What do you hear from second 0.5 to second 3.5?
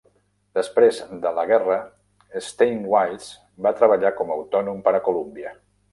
Després de la guerra, Steinweiss